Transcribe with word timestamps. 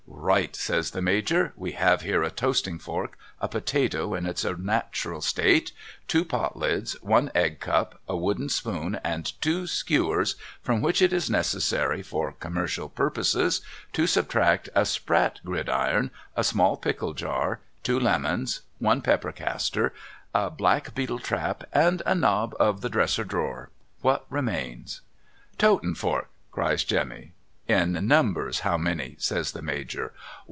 'Right,' 0.31 0.55
says 0.55 0.91
the 0.91 1.01
Major.' 1.01 1.51
We 1.57 1.71
have 1.71 2.03
here 2.03 2.21
a 2.21 2.29
toasting 2.29 2.77
fork, 2.77 3.17
a 3.41 3.47
potato 3.47 4.13
in 4.13 4.27
its 4.27 4.45
natural 4.45 5.19
state, 5.19 5.71
two 6.07 6.23
potlids, 6.23 6.93
one 7.01 7.31
egg 7.33 7.59
cup, 7.59 7.99
a 8.07 8.15
wooden 8.15 8.47
sjwon, 8.47 9.01
and 9.03 9.33
two 9.41 9.65
skewers, 9.65 10.35
from 10.61 10.79
which 10.81 11.01
it 11.01 11.11
is 11.11 11.29
necessary 11.29 12.03
for 12.03 12.33
commercial 12.33 12.87
purposes 12.87 13.61
to 13.93 14.05
subtract 14.05 14.69
a 14.75 14.85
sprat 14.85 15.39
gridiron, 15.43 16.11
a 16.35 16.43
small 16.43 16.77
pickle 16.77 17.13
jar, 17.15 17.59
two 17.81 17.99
lemons, 17.99 18.61
one 18.77 19.01
pepper 19.01 19.31
castor, 19.31 19.91
a 20.35 20.51
blackbcetle 20.51 21.21
trai>, 21.21 21.55
and 21.73 22.03
a 22.05 22.13
knob 22.13 22.55
of 22.59 22.81
the 22.81 22.89
dresser 22.89 23.23
drawer— 23.23 23.71
what 24.03 24.27
remains?' 24.29 25.01
THE 25.57 25.65
MAJOR 25.65 25.79
AND 25.81 25.95
HIS 25.95 25.97
PUPIL 25.97 25.97
345 25.97 25.97
* 25.97 25.97
Toatin 25.97 25.99
fork!' 25.99 26.29
cries 26.51 26.83
Jemmy.' 26.83 27.31
In 27.71 27.93
numbers 28.05 28.61
how 28.61 28.75
many?' 28.77 29.15
says 29.19 29.53
the 29.53 29.61
Major. 29.61 30.11